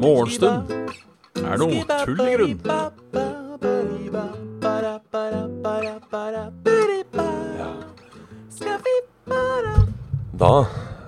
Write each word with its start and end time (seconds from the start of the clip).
Morgenstund 0.00 0.72
er 1.38 1.60
noe 1.60 1.84
tull 2.02 2.22
i 2.24 2.34
grunn. 2.34 2.58
Da 10.40 10.54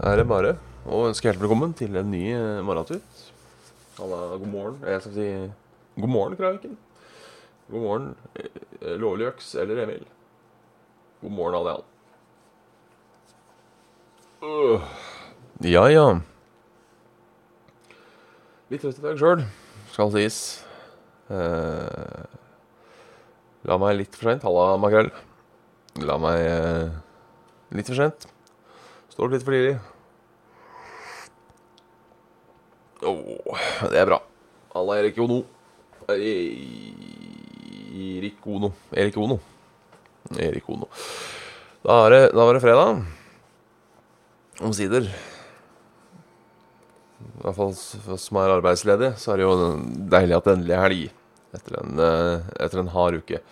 er 0.07 0.17
det 0.21 0.27
bare 0.31 0.55
å 0.87 1.07
ønske 1.09 1.27
hjertelig 1.27 1.43
velkommen 1.43 1.75
til 1.75 1.99
en 1.99 2.11
ny 2.15 2.25
morgentur. 2.63 3.03
Halla, 3.99 4.37
god 4.37 4.51
morgen. 4.55 4.79
Jeg 4.87 5.03
skal 5.03 5.15
si 5.19 5.31
god 5.99 6.13
morgen, 6.15 6.39
Kraviken. 6.39 6.77
God 7.73 7.89
morgen, 7.89 8.13
Lovlig 9.03 9.33
Øks 9.33 9.55
eller 9.59 9.83
Emil. 9.87 10.05
God 11.25 11.35
morgen, 11.41 11.59
alle 11.59 11.81
alle. 11.81 11.92
Øh. 14.43 14.81
Ja, 15.63 15.85
ja. 15.87 16.19
Litt 18.73 18.83
trøtt 18.83 18.99
i 18.99 19.05
dag 19.05 19.21
sjøl, 19.21 19.45
skal 19.93 20.11
sies. 20.17 20.39
Uh, 21.31 22.27
la 23.69 23.79
meg 23.79 24.01
litt 24.01 24.17
for 24.19 24.27
seint. 24.27 24.43
Halla, 24.43 24.75
makrell. 24.83 25.13
La 26.03 26.19
meg 26.19 26.43
uh, 26.43 26.91
litt 27.79 27.87
for 27.93 28.01
sent. 28.01 28.27
Står 29.13 29.29
opp 29.29 29.35
litt 29.37 29.47
for 29.47 29.55
tidlig. 29.55 29.79
Åh, 33.07 33.63
det 33.95 33.99
er 34.03 34.11
bra. 34.11 34.19
Halla, 34.75 34.99
Erik 35.05 35.23
Ono. 35.23 35.39
Erik 36.11 36.99
Ono. 38.51 38.75
Erik 38.91 39.17
Ono. 39.23 39.39
Erik 40.35 40.67
Ono. 40.73 40.87
Da, 41.87 42.09
det, 42.11 42.23
da 42.35 42.43
var 42.43 42.55
det 42.59 42.67
fredag. 42.67 43.22
Omsider. 44.63 45.09
I 47.23 47.43
hvert 47.43 47.57
fall 47.57 47.73
for 47.75 48.15
oss 48.15 48.29
som 48.29 48.39
er 48.39 48.53
arbeidsledige, 48.55 49.17
så 49.19 49.33
er 49.33 49.41
det 49.41 49.47
jo 49.47 49.57
deilig 50.13 50.37
at 50.37 50.47
det 50.47 50.55
endelig 50.57 50.75
er 50.77 50.85
helg. 50.87 51.03
Etter 51.53 51.79
en, 51.81 51.99
eh, 52.01 52.49
etter 52.65 52.81
en 52.81 52.93
hard 52.95 53.19
uke. 53.21 53.43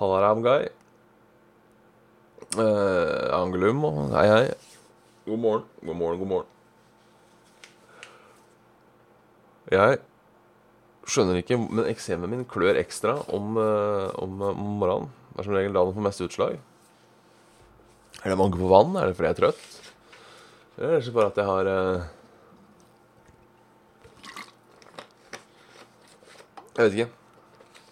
Halla, 0.00 0.20
Ramguy. 0.24 0.68
Eh, 2.56 3.26
Angelum 3.36 3.84
og 3.84 4.00
hei, 4.16 4.26
hei. 4.32 4.44
God 5.26 5.42
morgen, 5.42 5.64
god 5.84 5.96
morgen, 6.00 6.18
god 6.22 6.30
morgen. 6.32 6.52
Jeg 9.70 9.98
skjønner 11.06 11.40
ikke, 11.42 11.58
men 11.58 11.88
eksemen 11.90 12.30
min 12.32 12.44
klør 12.48 12.78
ekstra 12.80 13.18
om, 13.34 13.56
eh, 13.60 14.08
om, 14.22 14.40
om 14.40 14.68
morgenen. 14.80 15.10
Det 15.32 15.42
er 15.42 15.48
som 15.50 15.58
regel 15.58 15.76
da 15.76 15.84
den 15.84 15.96
får 15.98 16.06
mest 16.08 16.24
utslag. 16.24 16.60
Er 18.22 18.32
det 18.32 18.38
mangel 18.40 18.62
på 18.62 18.70
vann? 18.70 18.96
Er 18.96 19.10
det 19.10 19.18
fordi 19.18 19.28
jeg 19.28 19.36
er 19.36 19.42
trøtt? 19.42 19.85
Eller 20.76 20.98
er 20.98 21.00
ikke 21.00 21.16
bare 21.16 21.32
at 21.32 21.38
jeg 21.40 21.48
har 21.48 21.68
eh, 21.72 22.06
Jeg 26.76 26.84
vet 26.84 26.96
ikke. 26.98 27.12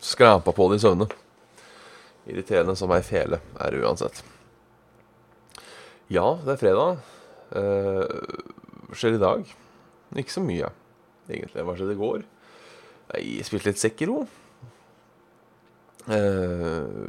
Skrapa 0.05 0.53
på 0.53 0.67
det 0.69 0.77
i 0.77 0.83
søvne. 0.85 1.07
Irriterende 2.29 2.75
som 2.77 2.93
ei 2.93 3.01
fele 3.05 3.39
er 3.57 3.73
det 3.73 3.81
uansett. 3.81 4.21
Ja, 6.13 6.27
det 6.45 6.53
er 6.53 6.61
fredag. 6.61 7.01
Uh, 7.55 8.93
skjer 8.93 9.17
i 9.17 9.23
dag? 9.23 9.55
Ikke 10.21 10.35
så 10.35 10.43
mye, 10.45 10.69
egentlig. 11.31 11.65
Hva 11.65 11.77
skjedde 11.79 11.97
i 11.97 12.01
går? 12.03 12.27
Jeg 13.17 13.49
spilte 13.49 13.71
litt 13.71 13.81
Sekiro. 13.81 14.19
Uh, 16.05 17.09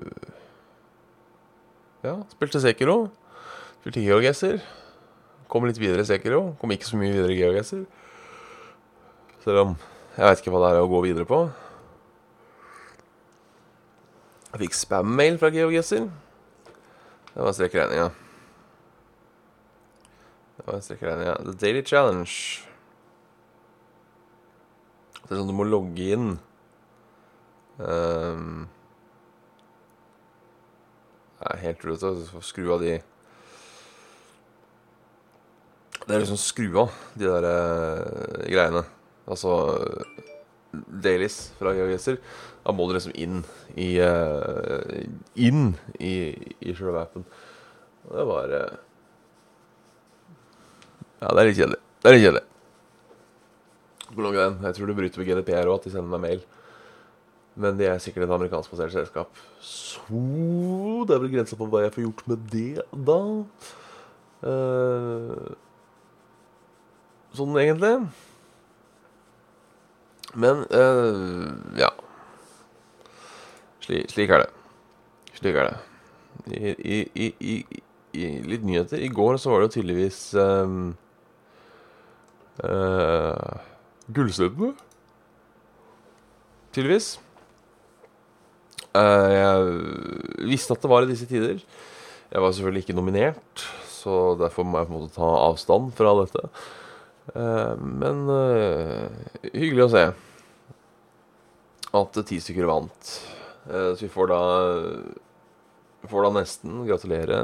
ja, 2.08 2.16
spilte 2.31 2.64
Sekiro. 2.64 2.98
Spilte 3.81 4.08
Geogesser. 4.08 4.64
Kom 5.56 5.64
litt 5.64 5.78
videre 5.80 6.03
i 6.03 6.07
Sekiro. 6.07 6.50
Kom 6.59 6.74
ikke 6.75 6.84
så 6.84 6.97
mye 7.00 7.13
videre 7.16 7.31
i 7.31 7.38
Geogesser. 7.40 7.85
Selv 9.46 9.62
om 9.62 9.78
jeg 10.18 10.28
veit 10.28 10.41
ikke 10.41 10.52
hva 10.52 10.59
det 10.66 10.72
er 10.74 10.81
å 10.84 10.90
gå 10.91 11.00
videre 11.06 11.28
på. 11.29 11.38
Jeg 14.50 14.66
fikk 14.66 14.75
spam-mail 14.75 15.40
fra 15.40 15.53
GeoGuessr. 15.56 16.09
Det 17.31 17.47
var 17.47 17.56
strekkregninga. 17.56 18.09
Det 20.59 20.68
var 20.68 20.84
strekkregninga. 20.84 21.40
The 21.47 21.56
Daily 21.63 21.88
Challenge. 21.88 22.35
Det 25.16 25.25
er 25.31 25.40
sånn 25.40 25.52
du 25.52 25.56
må 25.56 25.72
logge 25.72 26.12
inn. 26.19 26.29
Um, 27.79 28.69
det 31.40 31.52
er 31.56 31.68
helt 31.69 31.91
å 31.96 32.16
skru 32.44 32.75
av 32.75 32.84
de 32.84 32.97
Det 36.05 36.13
er 36.13 36.21
liksom 36.21 36.38
skru 36.38 36.67
av 36.83 36.93
de 37.17 37.25
der 37.25 37.47
uh, 37.49 38.43
greiene. 38.45 38.83
Altså 39.25 39.55
dailies 40.75 41.38
fra 41.57 41.73
GeoGuessr. 41.73 42.19
Da 42.66 42.73
må 42.73 42.88
du 42.88 42.95
liksom 42.95 43.16
inn 43.17 43.41
i 43.79 43.95
uh, 44.01 45.05
Inn 45.35 45.73
i, 45.97 46.16
i 46.61 46.75
sjølve 46.75 47.01
appen. 47.01 47.25
Og 48.05 48.17
det 48.19 48.27
var 48.29 48.53
uh, 48.53 48.75
Ja, 51.23 51.31
det 51.31 51.39
er 51.41 51.49
litt 51.49 51.57
kjedelig. 51.61 51.81
Det 52.01 52.11
er 52.11 52.17
litt 52.17 52.27
kjedelig. 52.27 52.45
Hvor 54.11 54.27
lang 54.27 54.37
er 54.37 54.45
den? 54.45 54.61
Jeg 54.67 54.77
tror 54.77 54.89
du 54.89 54.97
bryter 54.99 55.22
med 55.22 55.31
GDPR 55.31 55.72
òg, 55.72 55.79
at 55.79 55.87
de 55.87 55.95
sender 55.95 56.11
meg 56.11 56.23
mail. 56.27 56.45
Men 57.55 57.79
de 57.79 57.87
er 57.87 58.01
sikkert 58.03 58.27
et 58.27 58.35
amerikanskbasert 58.35 58.93
selskap. 58.93 59.43
Så 59.63 60.22
det 61.07 61.16
er 61.16 61.22
vel 61.23 61.33
grensa 61.33 61.57
på 61.57 61.67
hva 61.72 61.85
jeg 61.85 61.95
får 61.95 62.05
gjort 62.05 62.25
med 62.29 62.49
det, 62.51 62.85
da. 63.07 63.19
Uh, 64.45 65.55
sånn 67.38 67.57
egentlig. 67.62 67.94
Men 70.35 70.66
uh, 70.68 71.51
ja. 71.79 71.91
Slik, 73.85 74.09
slik, 74.12 74.34
er 74.34 74.44
det. 74.44 74.50
Slik 75.38 75.59
er 75.62 75.69
det. 75.69 75.75
I, 76.51 76.73
i, 76.75 77.28
i, 77.40 77.56
i, 78.18 78.25
litt 78.50 78.66
nyheter. 78.66 79.00
I 79.00 79.12
går 79.13 79.40
så 79.40 79.51
var 79.51 79.62
det 79.62 79.69
jo 79.69 79.75
tydeligvis 79.78 80.19
um, 80.40 80.96
uh, 82.66 83.62
Gullstøtene. 84.12 84.73
Tydeligvis. 86.75 87.13
Uh, 88.96 89.31
jeg 89.31 90.47
visste 90.52 90.75
at 90.75 90.84
det 90.84 90.91
var 90.91 91.06
i 91.06 91.12
disse 91.12 91.28
tider. 91.29 91.62
Jeg 92.31 92.41
var 92.41 92.52
selvfølgelig 92.52 92.84
ikke 92.84 92.97
nominert, 92.97 93.63
så 93.88 94.34
derfor 94.40 94.66
må 94.67 94.81
jeg 94.81 94.90
på 94.90 94.96
en 94.96 95.03
måte 95.06 95.16
ta 95.16 95.29
avstand 95.46 95.94
fra 95.96 96.12
dette. 96.19 96.50
Uh, 97.34 97.74
men 97.81 98.28
hyggelig 99.50 99.88
å 99.88 99.91
se 99.96 100.06
at 101.96 102.19
ti 102.28 102.40
stykker 102.44 102.68
vant. 102.69 103.12
Eh, 103.69 103.91
så 103.96 104.06
vi 104.06 104.12
får 104.12 104.34
da 104.34 104.41
Får 106.06 106.22
da 106.22 106.30
nesten 106.35 106.84
gratulere 106.85 107.38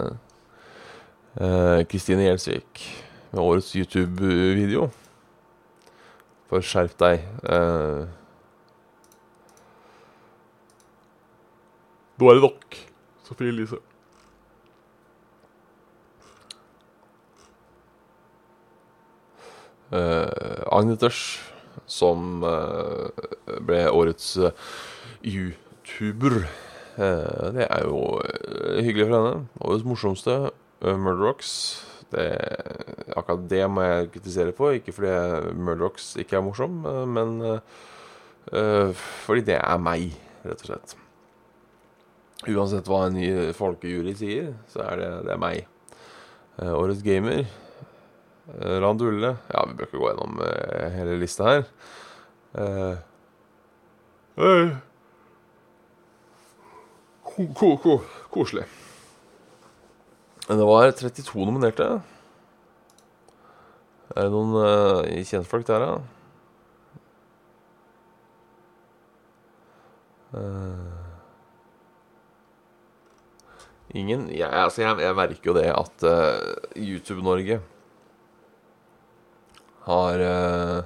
eh, 1.42 1.80
Kristine 1.90 2.28
Gjelsvik 2.28 2.84
med 3.32 3.42
årets 3.42 3.72
YouTube-video. 3.74 4.84
For 6.52 6.62
skjerp 6.62 6.94
deg. 7.02 7.24
Eh, 7.42 8.04
Nå 12.22 12.30
er 12.30 12.38
det 12.38 12.46
nok, 12.46 12.78
Sofie 13.26 13.50
Elise. 13.50 13.82
Uh, 19.92 20.64
Agneters 20.72 21.42
som 21.90 22.44
uh, 22.46 23.12
ble 23.68 23.84
årets 23.92 24.34
uh, 24.40 24.52
YouTuber. 25.22 26.46
Eh, 27.02 27.46
det 27.56 27.66
er 27.68 27.86
jo 27.88 28.20
hyggelig 28.84 29.08
for 29.08 29.16
henne. 29.16 29.46
Årets 29.64 29.86
morsomste, 29.88 30.36
Murderrocks. 30.82 31.52
Det, 32.12 32.26
akkurat 33.16 33.46
det 33.52 33.62
må 33.72 33.86
jeg 33.86 34.10
kritisere 34.16 34.56
på. 34.56 34.74
Ikke 34.80 34.96
fordi 34.96 35.54
Murderrocks 35.56 36.16
ikke 36.20 36.40
er 36.40 36.46
morsom, 36.46 36.82
men 37.14 37.38
uh, 37.46 38.92
fordi 39.28 39.46
det 39.52 39.60
er 39.62 39.82
meg, 39.82 40.12
rett 40.44 40.66
og 40.66 40.72
slett. 40.72 40.96
Uansett 42.50 42.90
hva 42.90 43.06
en 43.08 43.20
folkejury 43.56 44.16
sier, 44.18 44.54
så 44.74 44.84
er 44.90 45.04
det, 45.04 45.12
det 45.28 45.36
er 45.36 45.44
meg. 45.46 45.68
Uh, 46.58 46.74
årets 46.76 47.06
gamer 47.06 47.46
Eh, 47.46 47.61
Randulle 48.60 49.36
Ja, 49.52 49.64
vi 49.68 49.78
bør 49.78 49.88
ikke 49.88 50.02
gå 50.02 50.10
gjennom 50.10 50.40
uh, 50.44 50.88
hele 50.96 51.18
lista 51.22 51.48
her. 51.48 51.66
Uh, 52.52 52.96
uh, 54.36 54.72
ko, 57.56 57.76
ko, 57.80 57.98
koselig. 58.34 58.66
Det 60.50 60.68
var 60.68 60.92
32 60.92 61.46
nominerte. 61.48 61.88
Er 64.12 64.28
det 64.28 64.34
noen 64.34 64.58
uh, 64.60 65.22
kjentfolk 65.24 65.68
der, 65.70 65.86
da? 65.86 65.92
Ingen 73.92 74.30
jeg, 74.32 74.48
Altså, 74.48 74.82
jeg, 74.82 75.00
jeg 75.04 75.16
merker 75.16 75.52
jo 75.52 75.56
det 75.56 75.68
at 75.72 76.06
uh, 76.08 76.56
YouTube-Norge 76.76 77.60
har 79.88 80.24
uh, 80.26 80.82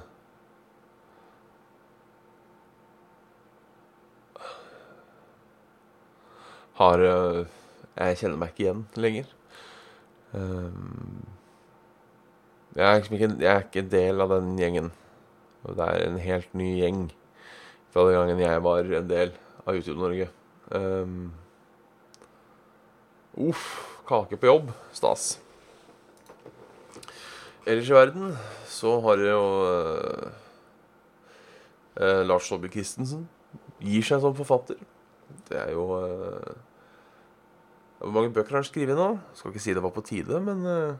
Har 6.76 7.00
uh, 7.00 7.46
Jeg 7.96 8.18
kjenner 8.20 8.36
meg 8.36 8.52
ikke 8.52 8.64
igjen 8.66 8.82
lenger. 9.00 9.28
Um, 10.36 11.22
jeg, 12.76 12.84
er 12.84 12.98
liksom 12.98 13.16
ikke, 13.16 13.30
jeg 13.40 13.52
er 13.52 13.64
ikke 13.64 13.84
del 13.94 14.20
av 14.20 14.34
den 14.34 14.50
gjengen. 14.60 14.90
Og 15.64 15.78
det 15.78 15.86
er 15.86 16.04
en 16.04 16.20
helt 16.20 16.52
ny 16.52 16.68
gjeng 16.76 17.00
fra 17.94 18.04
den 18.04 18.18
gangen 18.18 18.44
jeg 18.44 18.64
var 18.68 18.92
en 19.00 19.08
del 19.08 19.32
av 19.64 19.80
YouTube-Norge. 19.80 20.28
Um, 20.68 21.32
Uff. 23.48 23.64
Kake 24.06 24.36
på 24.36 24.46
jobb. 24.46 24.70
Stas. 24.92 25.45
Ellers 27.66 27.88
i 27.90 27.94
verden 27.96 28.34
så 28.70 28.92
har 29.02 29.18
jeg 29.18 29.32
jo 29.32 29.46
eh, 29.66 30.28
eh, 31.98 32.20
Lars 32.22 32.46
Saabye 32.46 32.70
Christensen 32.70 33.24
gir 33.82 34.06
seg 34.06 34.22
som 34.22 34.36
forfatter. 34.38 34.78
Det 35.48 35.58
er 35.58 35.72
jo 35.74 35.88
eh, 35.98 36.52
Hvor 37.98 38.12
mange 38.14 38.30
bøker 38.30 38.54
har 38.54 38.62
han 38.62 38.68
skrevet 38.68 38.98
nå? 38.98 39.08
Skal 39.34 39.50
ikke 39.50 39.64
si 39.64 39.74
det 39.74 39.82
var 39.82 39.94
på 39.96 40.04
tide, 40.06 40.38
men 40.46 40.62
eh, 40.70 40.94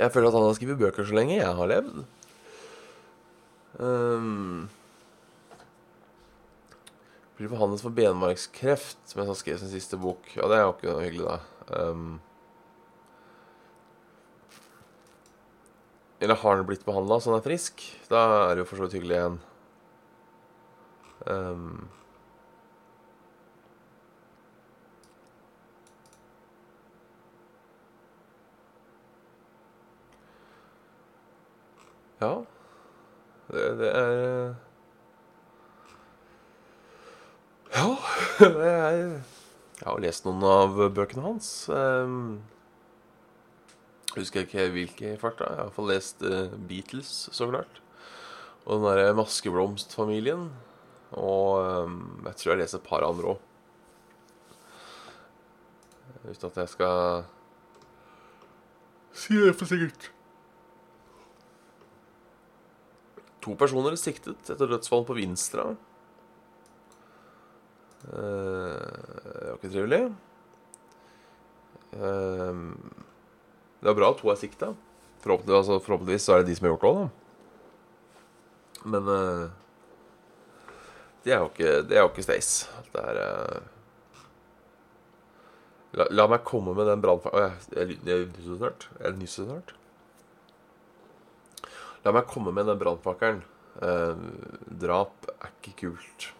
Jeg 0.00 0.10
føler 0.10 0.32
at 0.32 0.38
han 0.40 0.48
har 0.48 0.58
skrevet 0.58 0.82
bøker 0.82 1.06
så 1.06 1.14
lenge 1.20 1.38
jeg 1.38 1.54
har 1.60 1.70
levd. 1.70 2.02
Um, 3.78 4.66
blir 7.38 7.48
behandlet 7.48 7.80
for 7.80 7.94
benmarkskreft 7.94 9.14
mens 9.16 9.30
han 9.30 9.38
skrev 9.38 9.62
sin 9.62 9.70
siste 9.70 10.00
bok. 10.00 10.26
Ja, 10.34 10.50
det 10.50 10.58
er 10.58 10.66
jo 10.66 10.74
ikke 10.74 10.90
noe 10.90 11.06
hyggelig, 11.06 11.30
da. 11.30 11.38
Um, 11.70 12.20
eller 16.22 16.38
har 16.38 16.56
han 16.56 16.66
blitt 16.66 16.84
behandla 16.86 17.20
så 17.20 17.32
han 17.32 17.40
er 17.40 17.46
frisk? 17.46 17.82
Da 18.10 18.20
er 18.50 18.54
det 18.54 18.62
jo 18.62 18.68
for 18.70 18.78
så 18.78 18.86
vidt 18.86 19.00
hyggelig 19.00 19.16
igjen. 19.18 19.40
Um, 21.26 21.88
ja. 32.20 32.34
Det, 33.52 33.66
det 33.78 33.90
er 33.90 34.54
Ja, 37.72 37.88
det 38.38 38.70
er 38.70 38.96
Jeg 39.02 39.88
har 39.88 40.02
lest 40.04 40.26
noen 40.28 40.46
av 40.46 40.78
bøkene 40.94 41.26
hans. 41.26 41.52
Um, 41.68 42.42
husker 44.20 44.42
jeg 44.42 44.48
ikke 44.50 44.72
hvilke 44.74 45.14
i 45.14 45.20
farta. 45.20 45.48
Jeg 45.48 45.56
har 45.56 45.64
iallfall 45.68 45.88
lest 45.88 46.22
uh, 46.26 46.52
Beatles, 46.68 47.12
så 47.32 47.48
klart. 47.48 47.80
Og 48.66 48.76
den 48.76 48.86
derre 48.86 49.14
Maskeblomstfamilien. 49.16 50.50
Og 51.16 51.86
um, 51.86 51.96
jeg 52.28 52.36
tror 52.40 52.52
jeg 52.52 52.62
lest 52.62 52.78
et 52.78 52.84
par 52.86 53.04
andre 53.06 53.34
òg. 53.34 53.48
Uten 56.22 56.50
at 56.50 56.58
jeg 56.62 56.70
skal 56.70 57.24
si 59.12 59.38
det 59.38 59.54
for 59.58 59.68
sikkert. 59.68 60.10
To 63.42 63.56
personer 63.58 63.96
siktet 63.98 64.52
etter 64.52 64.70
dødsfall 64.70 65.02
på 65.08 65.16
Vinstra. 65.18 65.72
Eh, 68.12 68.18
det 68.22 69.48
var 69.48 69.58
ikke 69.58 69.72
trivelig. 69.72 70.02
Eh, 71.92 72.62
det 73.82 73.90
er 73.90 73.98
bra 73.98 74.12
at 74.12 74.20
to 74.22 74.30
er 74.30 74.38
sikta. 74.38 74.70
Forhåpentligvis, 75.22 75.58
altså, 75.58 75.82
forhåpentligvis 75.82 76.28
så 76.28 76.36
er 76.36 76.42
det 76.42 76.50
de 76.52 76.56
som 76.58 76.66
har 76.66 76.72
gjort 76.74 76.86
det 76.86 76.92
òg, 76.92 77.02
da. 77.02 77.08
Men 78.92 79.10
uh, 79.10 79.44
det 81.22 81.34
er 81.34 81.42
jo 81.42 81.50
ikke, 81.50 81.74
det 81.86 81.98
er 81.98 82.02
jo 82.02 82.10
ikke 82.10 82.24
Stace. 82.26 82.80
Det 82.94 83.02
er 83.02 83.20
la, 85.98 86.08
la, 86.10 86.26
meg 86.30 86.42
komme 86.48 86.74
med 86.74 86.88
den 86.88 87.02
brannfakelen 87.04 87.54
Jeg, 87.76 87.76
jeg, 87.76 88.00
jeg 88.08 88.26
nyser 88.32 88.58
snart. 88.58 88.88
Jeg 88.98 89.18
nyser 89.20 89.50
snart. 89.50 89.74
La 92.02 92.10
meg 92.14 92.26
komme 92.30 92.54
med 92.54 92.66
den 92.66 92.78
brannfakkelen. 92.80 93.42
Uh, 93.78 94.18
drap 94.82 95.30
er 95.38 95.52
ikke 95.62 95.76
kult. 95.84 96.32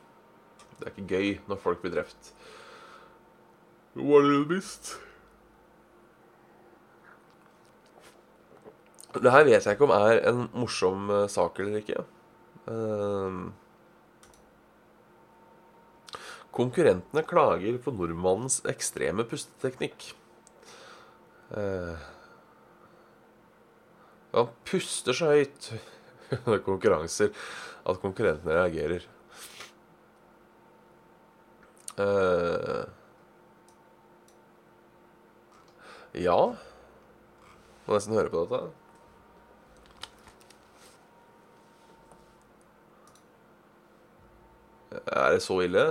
Det 0.79 0.89
er 0.89 0.95
ikke 0.95 1.09
gøy 1.15 1.29
når 1.49 1.63
folk 1.63 1.83
blir 1.85 1.95
drept. 1.95 2.33
Var 3.95 4.27
det 4.27 4.41
visst? 4.51 4.97
Det 9.13 9.33
her 9.33 9.45
vet 9.45 9.67
jeg 9.67 9.77
ikke 9.77 9.85
om 9.89 9.93
er 9.97 10.23
en 10.31 10.47
morsom 10.57 11.11
uh, 11.13 11.27
sak 11.29 11.59
eller 11.61 11.83
ikke. 11.83 12.05
Uh, 12.65 13.51
konkurrentene 16.53 17.25
klager 17.29 17.77
på 17.83 17.93
nordmannens 17.97 18.61
ekstreme 18.73 19.27
pusteteknikk. 19.29 20.13
Uh, 21.53 21.97
han 24.33 24.53
puster 24.65 25.17
så 25.17 25.35
høyt 25.35 25.73
under 26.47 26.63
konkurranser 26.65 27.35
at 27.85 28.01
konkurrentene 28.01 28.57
reagerer. 28.57 29.05
Uh, 31.93 32.89
ja 36.17 36.39
Må 37.85 37.93
nesten 37.93 38.17
høre 38.17 38.33
på 38.33 38.47
dette. 38.47 38.82
Er 45.33 45.39
det 45.39 45.43
så 45.43 45.55
ille? 45.65 45.83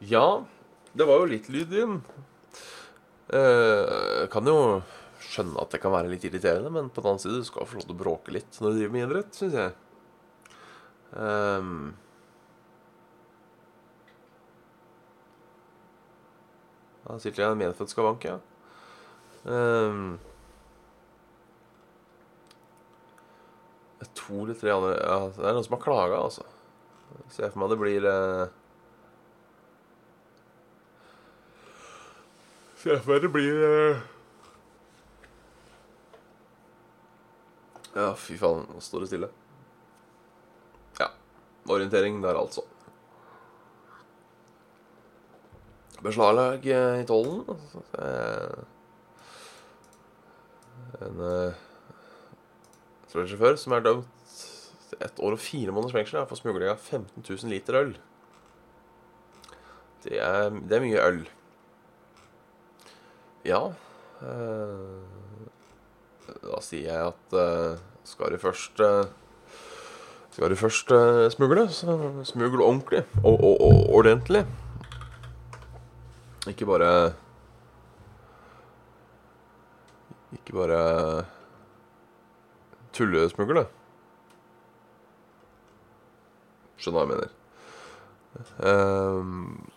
Ja, 0.00 0.42
det 0.98 1.06
var 1.06 1.22
jo 1.22 1.30
litt 1.30 1.46
lyd 1.46 1.70
inn. 1.78 2.00
Eh, 3.30 4.26
kan 4.34 4.50
jo 4.50 4.82
skjønne 5.22 5.62
at 5.62 5.74
det 5.74 5.80
kan 5.82 5.94
være 5.94 6.10
litt 6.12 6.26
irriterende, 6.28 6.72
men 6.74 6.90
på 6.90 7.02
den 7.02 7.12
annen 7.12 7.22
side 7.22 7.40
du 7.40 7.48
skal 7.48 7.68
få 7.68 7.78
lov 7.78 7.86
til 7.86 7.94
å 7.96 8.02
bråke 8.02 8.34
litt 8.34 8.60
når 8.60 8.72
du 8.72 8.80
driver 8.80 8.94
med 8.96 9.06
idrett, 9.06 9.38
syns 9.38 9.58
jeg. 9.58 9.74
Um, 11.12 11.92
da 17.04 17.18
sitter 17.20 17.44
jeg 17.44 17.54
en 17.54 17.60
medfødt 17.60 17.92
skavank, 17.92 18.28
ja. 18.28 18.38
Um, 19.42 20.18
to 24.14 24.44
eller 24.44 24.54
tre 24.54 24.70
andre 24.70 24.96
ja, 24.96 25.18
Det 25.34 25.46
er 25.46 25.56
noen 25.56 25.66
som 25.66 25.76
har 25.76 25.84
klaga, 25.84 26.18
altså. 26.22 26.44
Ser 27.32 27.52
for 27.52 27.62
meg 27.62 27.72
det 27.72 27.78
blir 27.80 28.08
eh, 28.08 28.44
Ser 32.82 33.02
for 33.02 33.12
meg 33.14 33.24
det 33.26 33.32
blir 33.34 33.64
eh, 33.68 34.02
Ja, 37.92 38.12
fy 38.16 38.38
faen, 38.40 38.64
nå 38.72 38.80
står 38.80 39.04
det 39.04 39.10
stille. 39.10 39.28
Ja. 41.00 41.10
Orientering 41.68 42.22
der, 42.24 42.38
altså. 42.40 42.64
Beslaglag 46.02 46.64
i 46.66 47.04
tollen. 47.06 47.44
En 51.02 51.20
trailersjåfør 53.12 53.60
som 53.60 53.76
er 53.76 53.84
dømt 53.84 54.32
til 54.88 55.04
ett 55.04 55.20
år 55.22 55.36
og 55.36 55.42
fire 55.42 55.74
måneders 55.74 55.94
fengsel 55.94 56.26
for 56.26 56.40
smugling 56.40 56.72
av 56.72 56.80
15 56.80 57.22
000 57.22 57.52
liter 57.52 57.78
øl. 57.78 57.94
Det 60.02 60.18
er, 60.18 60.50
det 60.50 60.76
er 60.76 60.82
mye 60.82 61.06
øl. 61.06 61.22
Ja. 63.46 63.62
Da 66.40 66.60
sier 66.64 66.88
jeg 66.88 67.10
at 67.10 67.36
uh, 67.36 67.80
skal 68.08 68.32
du 68.32 68.38
først 68.40 68.80
uh, 68.80 69.04
Skal 70.32 70.50
du 70.50 70.56
først 70.56 70.92
uh, 70.92 71.28
smugle, 71.30 71.66
så 71.68 71.96
smugl 72.24 72.62
ordentlig. 72.62 73.02
Og, 73.22 73.36
og, 73.36 73.60
og, 73.60 73.90
ordentlig. 73.98 74.46
Ikke 76.48 76.66
bare 76.66 77.12
Ikke 80.32 80.56
bare 80.56 81.24
tullesmugle. 82.92 83.66
Skjønner 86.80 86.98
hva 86.98 87.04
jeg 87.04 87.12
mener. 87.12 87.38
Um, 88.58 89.71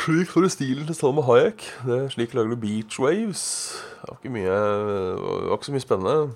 slik 0.00 0.30
får 0.32 0.40
du 0.40 0.48
stilen 0.48 0.86
til 0.88 0.96
Salma 0.96 1.22
Hayek. 1.26 1.64
Det 1.84 1.96
er 1.96 2.12
slik 2.12 2.34
lager 2.34 2.54
du 2.54 2.60
beach 2.60 3.00
waves. 3.00 3.42
Det 4.00 4.08
var 4.08 4.16
ikke 4.20 4.32
mye 4.32 4.54
Det 4.54 5.48
var 5.48 5.56
ikke 5.56 5.68
så 5.68 5.74
mye 5.74 5.84
spennende. 5.84 6.30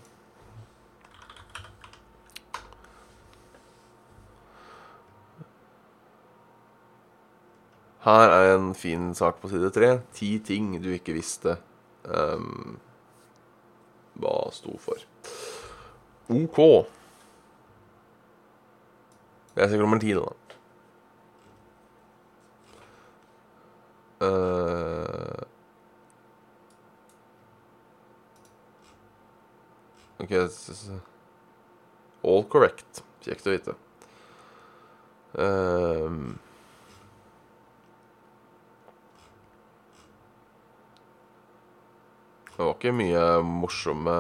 Her 8.04 8.34
er 8.36 8.54
en 8.54 8.74
fin 8.74 9.14
sak 9.16 9.40
på 9.40 9.48
side 9.48 9.70
tre. 9.72 10.00
Ti 10.12 10.38
ting 10.44 10.76
du 10.84 10.90
ikke 10.92 11.16
visste 11.16 11.56
um, 12.04 12.76
hva 14.20 14.36
sto 14.52 14.76
for. 14.76 15.00
OK. 16.28 16.60
Det 19.54 19.62
er 19.64 19.70
sikkert 19.72 19.86
nummer 19.86 20.02
ti, 20.02 20.12
da. 20.12 20.43
OK 30.24 30.34
All 32.24 32.44
correct. 32.48 33.02
Kjekt 33.24 33.48
å 33.48 33.52
vite. 33.52 33.74
Um, 35.34 36.36
det 42.54 42.60
var 42.60 42.76
ikke 42.76 42.92
mye 42.94 43.24
morsomme 43.42 44.14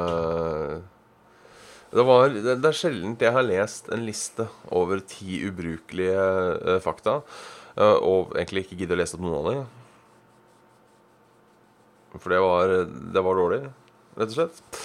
det, 1.94 2.02
var, 2.02 2.32
det, 2.34 2.56
er 2.58 2.74
sjelden 2.74 3.14
jeg 3.22 3.30
har 3.36 3.46
lest 3.46 3.86
en 3.94 4.02
liste 4.02 4.48
over 4.74 4.98
ti 5.06 5.38
ubrukelige 5.46 6.24
uh, 6.58 6.80
fakta, 6.82 7.20
uh, 7.78 7.98
og 8.02 8.34
egentlig 8.34 8.64
ikke 8.64 8.80
gidder 8.80 8.98
å 8.98 9.02
lese 9.04 9.14
opp 9.14 9.22
noen 9.22 9.38
av 9.38 9.46
dem. 9.52 9.62
For 12.18 12.34
det 12.34 12.42
var, 12.42 12.74
det 13.14 13.22
var 13.28 13.38
dårlig, 13.38 13.60
rett 14.18 14.34
og 14.34 14.34
slett. 14.40 14.83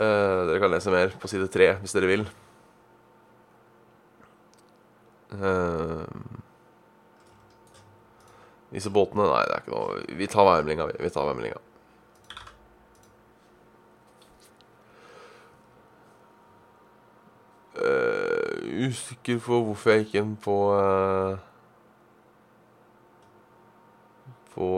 Uh, 0.00 0.46
dere 0.48 0.60
kan 0.62 0.72
lese 0.72 0.92
mer 0.92 1.10
på 1.20 1.28
side 1.28 1.50
tre 1.52 1.74
hvis 1.82 1.92
dere 1.92 2.08
vil. 2.08 2.30
disse 8.74 8.90
båtene 8.90 9.28
Nei, 9.28 9.44
det 9.46 9.54
er 9.54 9.60
ikke 9.62 9.74
noe 9.76 10.16
Vi 10.18 10.26
tar 10.30 10.46
værmeldinga, 10.48 10.86
vi. 10.90 11.10
Tar 11.12 11.28
værmeldinga. 11.28 11.60
Uh, 17.80 18.88
usikker 18.88 19.38
på 19.44 19.60
hvorfor 19.68 19.94
jeg 19.94 20.04
gikk 20.04 20.18
inn 20.20 20.34
på 20.42 20.56
uh, 20.74 21.38
På 24.56 24.72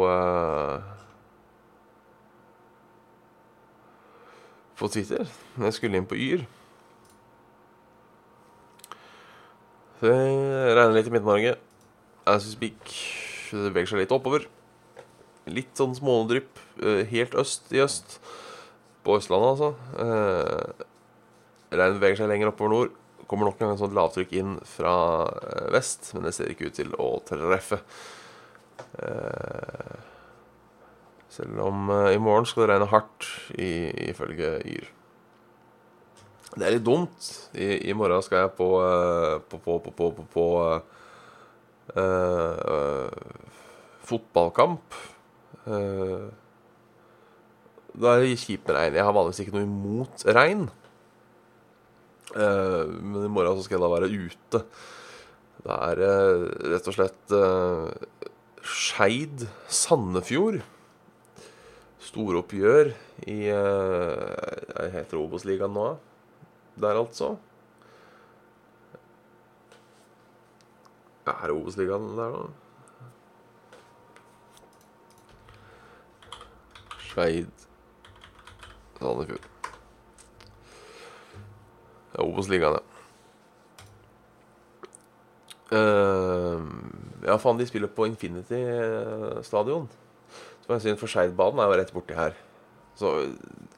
På 4.83 4.91
Twitter. 4.91 5.29
når 5.55 5.71
Jeg 5.71 5.79
skulle 5.79 6.01
inn 6.01 6.09
på 6.11 6.19
Yr. 6.19 6.43
Så 10.01 10.11
Det 10.11 10.75
regner 10.75 10.97
litt 10.97 11.07
i 11.07 11.15
Midt-Norge. 11.15 11.53
As 12.27 12.49
we 12.49 12.57
speak. 12.57 12.95
Det 13.53 13.71
beveger 13.71 13.93
seg 13.93 14.03
litt 14.03 14.15
oppover. 14.15 14.49
Litt 15.47 15.79
sånn 15.79 15.95
smådrypp 15.95 16.59
helt 17.12 17.37
øst 17.39 17.71
i 17.71 17.83
øst. 17.85 18.19
På 19.07 19.19
Østlandet, 19.19 19.55
altså. 19.55 19.71
Regnet 21.73 22.01
beveger 22.01 22.19
seg 22.21 22.33
lenger 22.33 22.51
oppover 22.51 22.75
nord. 22.75 22.99
Kommer 23.31 23.49
nok 23.49 23.62
en 23.62 23.71
gang 23.71 23.79
sånt 23.81 23.95
lavtrykk 23.97 24.35
inn 24.37 24.57
fra 24.69 24.95
eh, 25.31 25.69
vest, 25.73 26.11
men 26.12 26.27
det 26.27 26.35
ser 26.37 26.51
ikke 26.53 26.69
ut 26.69 26.77
til 26.77 26.91
å 27.01 27.15
treffe. 27.25 27.79
Eh, 28.99 30.12
selv 31.33 31.62
om 31.65 31.89
eh, 31.93 32.15
i 32.17 32.21
morgen 32.23 32.49
skal 32.49 32.67
det 32.67 32.75
regne 32.75 32.91
hardt, 32.93 33.29
ifølge 33.57 34.59
Yr. 34.69 34.91
Det 36.53 36.67
er 36.67 36.75
litt 36.75 36.85
dumt. 36.85 37.29
I, 37.57 37.89
i 37.89 37.95
morgen 37.97 38.21
skal 38.25 38.45
jeg 38.45 38.53
på 38.59 38.69
på, 39.49 39.57
på, 39.65 39.79
på, 39.81 39.93
på, 39.97 40.11
på, 40.19 40.27
på 40.35 40.47
uh, 41.97 43.09
fotballkamp. 44.05 44.99
Uh, 45.65 46.29
da 47.93 48.15
er 48.15 48.25
det 48.25 48.41
kjipt 48.41 48.69
med 48.69 48.77
regn. 48.77 48.99
Jeg 48.99 49.07
har 49.07 49.17
vanligvis 49.17 49.43
ikke 49.45 49.57
noe 49.57 49.67
imot 49.69 50.25
regn. 50.37 50.67
Uh, 52.33 52.85
men 53.01 53.27
i 53.27 53.33
morgen 53.33 53.59
så 53.59 53.67
skal 53.67 53.79
jeg 53.79 53.85
da 53.85 53.93
være 53.93 54.12
ute. 54.12 54.62
Det 55.62 55.79
er 55.79 56.05
uh, 56.05 56.47
rett 56.73 56.89
og 56.89 56.97
slett 56.97 57.35
uh, 57.37 58.31
Skeid 58.62 59.47
Sandefjord. 59.69 60.62
Storoppgjør 62.02 62.90
i 63.30 63.38
Jeg 63.47 64.92
heter 64.97 65.21
Obos-ligaen 65.21 65.75
nå? 65.76 65.87
Der, 66.82 66.99
altså. 66.99 67.37
Er 71.26 71.54
Obos-ligaen 71.54 72.11
der, 72.18 72.37
da? 72.37 72.42
Skeid 77.12 77.52
Sandefjord. 78.99 79.49
Det 82.12 82.21
Obos-ligaen, 82.25 82.78
ja. 82.78 82.88
Uh, 85.73 86.61
ja, 87.25 87.38
faen, 87.40 87.59
de 87.59 87.66
spiller 87.66 87.88
på 87.88 88.04
Infinity 88.11 88.59
eh, 88.59 89.38
stadion. 89.47 89.87
Som 90.62 90.75
jeg 90.76 90.85
synes 90.85 91.00
for 91.00 91.11
Skeidbanen 91.11 91.62
er 91.62 91.71
jo 91.71 91.78
rett 91.81 91.95
borti 91.95 92.16
her. 92.16 92.37
Så 92.99 93.14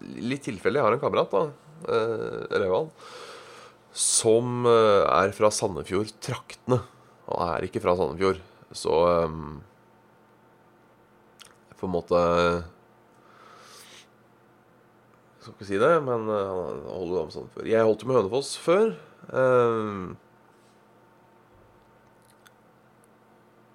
litt 0.02 0.44
tilfeldig. 0.46 0.80
Jeg 0.80 0.86
har 0.86 0.96
en 0.96 1.02
kamerat, 1.02 1.32
da, 1.32 1.42
eh, 1.88 2.58
Rauan, 2.64 2.90
som 3.94 4.66
uh, 4.66 5.06
er 5.06 5.32
fra 5.36 5.52
Sandefjord-traktene. 5.54 6.80
Han 7.28 7.54
er 7.54 7.68
ikke 7.68 7.82
fra 7.84 7.94
Sandefjord. 7.96 8.42
Så 8.74 8.94
eh, 9.12 9.36
på 11.78 11.86
en 11.86 11.94
måte 11.94 12.20
jeg 15.44 15.52
skal 15.52 15.54
ikke 15.58 15.68
si 15.68 15.78
det, 15.80 15.94
men 16.00 16.22
uh, 16.24 16.36
han 16.40 16.84
holder 16.88 17.16
jo 17.18 17.24
med 17.28 17.34
Sandefjord. 17.34 17.66
Jeg 17.68 17.84
holdt 17.84 18.02
jo 18.02 18.08
med 18.08 18.16
Hønefoss 18.16 18.52
før. 18.64 18.94
Eh, 19.28 20.14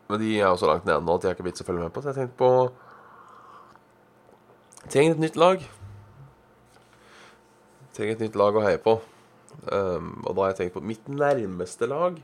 men 0.09 0.21
de 0.23 0.31
er 0.39 0.47
jo 0.47 0.57
så 0.57 0.69
langt 0.71 0.87
nede 0.89 1.05
nå 1.05 1.13
at 1.13 1.27
jeg 1.27 1.29
er 1.29 1.37
ikke 1.37 1.45
vits 1.45 1.61
å 1.61 1.67
følge 1.67 1.85
med 1.85 1.93
på, 1.93 2.01
så 2.01 2.09
jeg 2.09 2.17
tenkte 2.23 2.39
på 2.41 2.49
Trenger 4.89 5.13
et 5.13 5.21
nytt 5.21 5.35
lag. 5.37 5.61
Trenger 7.93 8.15
et 8.15 8.21
nytt 8.23 8.37
lag 8.41 8.55
å 8.57 8.63
heie 8.63 8.79
på. 8.81 8.95
Um, 9.69 10.15
og 10.23 10.33
da 10.33 10.41
har 10.41 10.49
jeg 10.49 10.57
tenkt 10.63 10.77
på 10.79 10.85
mitt 10.85 11.05
nærmeste 11.11 11.85
lag, 11.89 12.17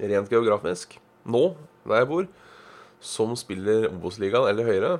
rent 0.00 0.32
geografisk, 0.32 0.96
nå, 1.22 1.44
der 1.86 2.02
jeg 2.02 2.10
bor, 2.10 2.26
som 3.04 3.36
spiller 3.38 3.86
Obos-ligaen 3.92 4.48
eller 4.50 4.66
høyere, 4.66 4.92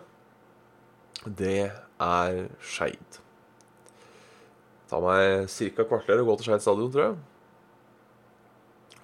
det 1.26 1.72
er 1.72 2.40
Skeid. 2.62 3.20
Ta 4.90 5.00
meg 5.02 5.50
ca. 5.50 5.90
kvarter 5.90 6.22
å 6.22 6.30
gå 6.30 6.38
til 6.38 6.52
Skeid 6.52 6.62
stadion, 6.62 6.94
tror 6.94 7.08
jeg. 7.08 7.22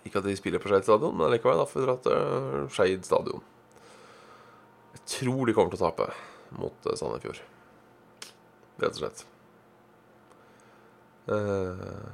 Ikke 0.07 0.23
at 0.23 0.29
de 0.31 0.39
spiller 0.39 0.63
på 0.63 0.71
Skeid 0.71 0.87
stadion, 0.87 1.17
men 1.19 1.35
likevel 1.35 1.59
da 1.59 1.67
får 1.67 1.81
vi 1.81 1.89
dra 1.89 2.01
til 2.07 2.69
Skeid 2.77 3.09
stadion. 3.09 3.47
Jeg 4.95 5.09
tror 5.19 5.49
de 5.49 5.57
kommer 5.57 5.75
til 5.75 5.83
å 5.83 5.89
tape 5.89 6.13
mot 6.61 6.87
uh, 6.87 6.95
Sandefjord. 6.95 7.43
Rett 8.81 8.97
og 8.97 9.01
slett. 9.03 9.27
Uh, 11.29 12.09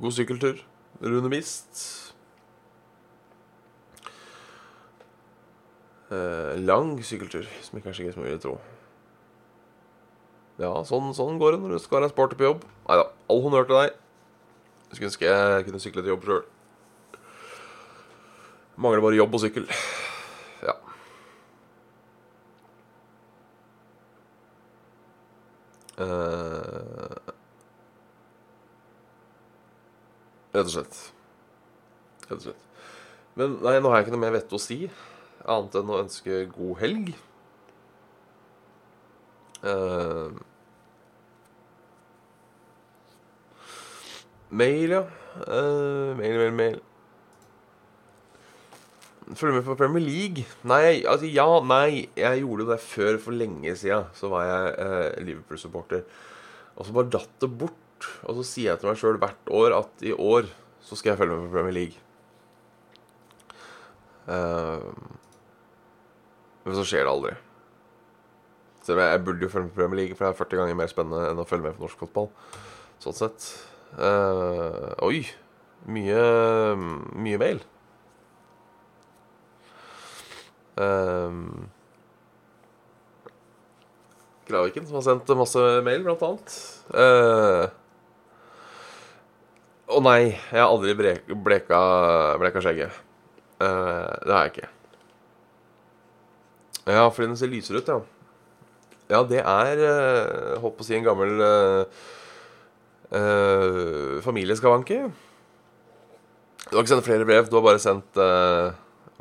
god 0.00 0.16
sykkeltur. 0.16 0.62
Rune 1.04 1.28
Mist. 1.28 1.82
Uh, 6.06 6.54
lang 6.62 6.94
sykkeltur, 7.04 7.44
som 7.62 7.76
jeg 7.76 7.84
kanskje 7.84 8.06
ikke 8.06 8.16
så 8.16 8.24
mye 8.24 8.40
tro. 8.40 8.56
Ja, 10.56 10.70
sånn, 10.88 11.10
sånn 11.12 11.36
går 11.40 11.56
det 11.56 11.62
når 11.64 11.76
du 11.76 11.82
skal 11.82 12.00
være 12.00 12.12
sporty 12.14 12.38
på 12.38 12.46
jobb. 12.46 12.62
Nei 12.86 12.96
da, 13.02 13.08
all 13.28 13.42
honnør 13.44 13.68
til 13.68 13.80
deg. 13.82 13.98
Jeg 14.86 14.96
skulle 14.96 15.10
ønske 15.10 15.28
jeg 15.28 15.66
kunne 15.66 15.82
sykle 15.82 16.04
til 16.04 16.14
jobb 16.14 16.24
sjøl. 16.24 16.44
Mangler 18.80 19.04
bare 19.04 19.18
jobb 19.18 19.36
og 19.36 19.42
sykkel. 19.42 19.68
Eh, 25.96 27.16
rett 30.52 30.66
og 30.66 30.72
slett. 30.74 30.98
Rett 32.26 32.36
og 32.36 32.42
slett. 32.48 32.66
Men 33.36 33.58
nei, 33.64 33.78
nå 33.80 33.92
har 33.92 34.00
jeg 34.00 34.06
ikke 34.06 34.16
noe 34.16 34.24
mer 34.24 34.36
vett 34.36 34.52
å 34.56 34.60
si, 34.60 34.78
annet 35.44 35.78
enn 35.80 35.92
å 35.92 36.02
ønske 36.02 36.42
god 36.52 36.82
helg. 36.82 37.14
Uh, 39.66 40.36
mail, 44.52 44.92
ja. 44.98 45.02
Uh, 45.42 46.12
mail, 46.20 46.36
mail, 46.38 46.54
mail. 46.60 46.78
Følger 49.34 49.56
med 49.56 49.64
på 49.66 49.74
Premier 49.74 50.04
League? 50.04 50.44
Nei, 50.70 51.02
altså 51.02 51.26
ja, 51.26 51.48
nei. 51.66 52.06
Jeg 52.14 52.44
gjorde 52.44 52.68
det 52.68 52.78
før 52.84 53.18
for 53.18 53.34
lenge 53.34 53.72
siden. 53.74 54.06
Så 54.14 54.30
var 54.30 54.46
jeg 54.46 54.76
eh, 54.84 55.24
Liverpool-supporter. 55.26 56.04
Og 56.76 56.86
så 56.86 56.94
bare 56.94 57.10
datt 57.10 57.34
det 57.42 57.50
bort. 57.58 58.06
Og 58.28 58.38
så 58.38 58.46
sier 58.46 58.70
jeg 58.70 58.82
til 58.82 58.90
meg 58.92 59.00
sjøl 59.00 59.18
hvert 59.18 59.50
år 59.50 59.74
at 59.80 60.06
i 60.06 60.12
år 60.14 60.46
så 60.86 60.94
skal 60.94 61.12
jeg 61.12 61.20
følge 61.22 61.40
med 61.40 61.48
på 61.48 61.56
Premier 61.56 61.74
League. 61.74 62.02
Uh, 64.26 64.92
men 66.66 66.76
så 66.76 66.84
skjer 66.86 67.06
det 67.06 67.10
aldri. 67.10 67.34
Så 68.86 68.94
jeg 68.94 69.22
burde 69.26 69.42
jo 69.42 69.50
følge 69.50 69.66
med 69.66 69.74
på 69.74 69.80
Premier 69.80 70.02
League, 70.04 70.14
for 70.18 70.26
det 70.26 70.34
er 70.36 70.42
40 70.44 70.60
ganger 70.62 70.78
mer 70.78 70.92
spennende 70.92 71.30
enn 71.32 71.42
å 71.42 71.48
følge 71.48 71.66
med 71.66 71.78
på 71.78 71.86
norsk 71.86 72.04
fotball. 72.04 72.30
Sånn 73.02 73.16
sett. 73.18 73.48
Uh, 73.98 74.92
oi. 75.02 75.24
Mye, 75.90 76.22
mye 77.18 77.40
mail. 77.42 77.66
Um, 80.76 81.70
Graviken, 84.46 84.86
som 84.86 84.94
har 85.00 85.04
sendt 85.06 85.38
masse 85.38 85.58
mail, 85.82 86.02
blant 86.04 86.22
annet. 86.22 86.56
Å 86.92 86.94
uh, 89.96 90.02
nei, 90.04 90.36
jeg 90.36 90.60
har 90.60 90.68
aldri 90.68 90.94
bleka, 90.94 91.80
bleka 92.38 92.60
skjegget. 92.62 92.92
Uh, 93.56 94.12
det 94.22 94.32
har 94.34 94.42
jeg 94.44 94.52
ikke. 94.52 94.68
Ja, 96.86 97.08
fordi 97.08 97.26
den 97.32 97.40
ser 97.40 97.50
lysere 97.50 97.78
ut, 97.80 97.88
ja. 97.90 98.00
Ja, 99.06 99.22
det 99.26 99.38
er 99.38 99.76
uh, 99.80 100.60
Holdt 100.62 100.76
på 100.78 100.82
å 100.82 100.86
si 100.86 100.94
en 100.98 101.06
gammel 101.06 101.30
uh, 101.40 101.84
familieskavanke. 104.22 104.96
Du 106.66 106.72
har 106.74 106.82
ikke 106.82 106.94
sendt 106.94 107.08
flere 107.08 107.26
brev, 107.26 107.44
du 107.48 107.56
har 107.56 107.66
bare 107.66 107.82
sendt 107.82 108.12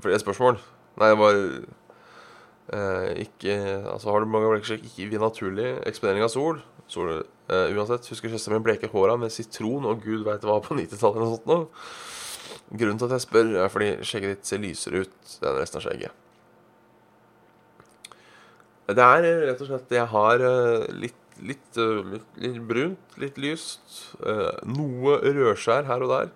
flere 0.02 0.20
spørsmål. 0.20 0.56
Nei, 0.96 1.12
det 1.12 1.20
var 1.20 1.38
eh, 2.72 3.10
ikke 3.26 3.56
Altså, 3.92 4.12
har 4.12 4.24
du 4.24 4.32
mange 4.32 4.52
blekksjekk, 4.54 4.86
ikke 4.88 5.10
via 5.12 5.24
naturlig 5.24 5.70
eksponering 5.90 6.26
av 6.26 6.32
sol. 6.34 6.62
sol 6.92 7.12
eh, 7.18 7.74
uansett, 7.76 8.08
husker 8.14 8.32
søsteren 8.32 8.60
min 8.60 8.68
bleke 8.68 8.92
håra 8.92 9.18
med 9.20 9.34
sitron 9.34 9.88
og 9.90 10.04
gud 10.06 10.24
veit 10.28 10.46
hva 10.48 10.62
på 10.64 10.78
90-tallet 10.78 11.18
eller 11.20 11.26
noe 11.26 11.36
sånt 11.36 11.50
noe. 11.52 11.66
Grunnen 12.72 13.02
til 13.02 13.10
at 13.10 13.18
jeg 13.18 13.26
spør, 13.26 13.52
er 13.62 13.74
fordi 13.74 13.90
skjegget 14.08 14.38
ditt 14.38 14.50
ser 14.50 14.64
lysere 14.64 15.04
ut 15.04 15.36
enn 15.42 15.60
resten 15.60 15.82
av 15.82 15.86
skjegget. 15.86 16.22
Det 18.96 19.06
er 19.06 19.28
eh, 19.28 19.44
rett 19.50 19.62
og 19.66 19.72
slett 19.72 19.96
Jeg 19.98 20.10
har 20.14 20.46
litt, 20.96 21.22
litt, 21.44 21.82
litt, 22.14 22.30
litt 22.40 22.62
brunt, 22.70 23.20
litt 23.20 23.42
lyst. 23.42 24.00
Noe 24.70 25.20
rødskjær 25.26 25.90
her 25.90 26.06
og 26.06 26.14
der. 26.14 26.32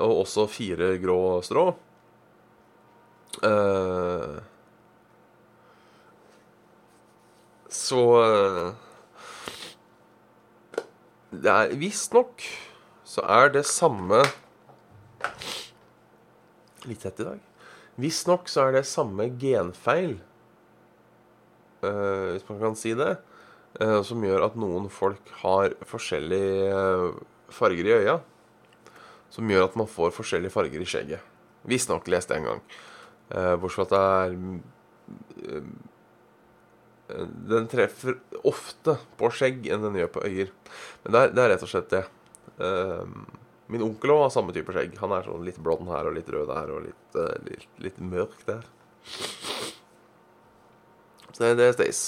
Og 0.00 0.22
også 0.22 0.46
fire 0.48 0.94
grå 1.02 1.18
strå. 1.44 1.66
Uh, 3.38 4.40
så 7.70 8.00
uh, 8.18 8.72
Det 11.30 11.52
er 11.52 11.74
visstnok 11.78 12.42
så 13.06 13.22
er 13.22 13.52
det 13.54 13.62
samme 13.68 14.24
Litt 16.88 17.04
tett 17.04 17.20
i 17.22 17.26
dag. 17.28 17.38
Visstnok 18.00 18.50
så 18.50 18.66
er 18.66 18.78
det 18.78 18.84
samme 18.88 19.28
genfeil, 19.38 20.16
uh, 21.84 22.34
hvis 22.34 22.46
man 22.48 22.60
kan 22.62 22.76
si 22.78 22.94
det, 22.96 23.16
som 24.06 24.22
gjør 24.24 24.46
at 24.46 24.54
noen 24.58 24.86
folk 24.90 25.28
har 25.42 25.74
forskjellige 25.86 26.78
farger 27.52 27.90
i 27.90 27.92
øya. 27.98 28.14
Som 29.34 29.50
gjør 29.52 29.66
at 29.68 29.76
man 29.76 29.90
får 29.90 30.14
forskjellige 30.16 30.54
farger 30.54 30.82
i 30.82 30.88
skjegget. 30.88 31.26
Visstnok 31.68 32.08
leste 32.08 32.34
jeg 32.34 32.46
en 32.46 32.48
gang. 32.48 32.62
Uh, 33.28 33.56
bortsett 33.60 33.76
fra 33.76 33.84
at 33.84 33.90
det 33.92 34.00
er 34.24 35.58
uh, 35.60 35.64
Den 37.50 37.66
treffer 37.68 38.16
ofte 38.48 38.94
på 39.20 39.28
skjegg 39.32 39.66
enn 39.68 39.84
den 39.84 39.98
gjør 40.00 40.14
på 40.16 40.24
øyer. 40.24 40.50
Men 41.04 41.14
det 41.14 41.20
er, 41.20 41.34
det 41.36 41.42
er 41.44 41.52
rett 41.54 41.64
og 41.66 41.72
slett 41.72 41.92
det. 41.92 42.04
Uh, 42.60 43.04
min 43.72 43.84
onkel 43.84 44.14
har 44.16 44.32
samme 44.32 44.52
type 44.56 44.72
skjegg. 44.72 44.96
Han 45.02 45.12
er 45.16 45.28
sånn 45.28 45.44
litt 45.44 45.60
blond 45.64 45.88
her 45.92 46.08
og 46.08 46.16
litt 46.16 46.28
rød 46.32 46.48
der 46.48 46.72
og 46.72 46.84
litt, 46.86 47.18
litt, 47.44 47.68
litt 47.84 47.98
mørk 48.00 48.40
der. 48.48 48.64
Så 51.28 51.38
det, 51.42 51.54
det 51.60 51.66
er 51.68 51.76
Stace. 51.76 52.04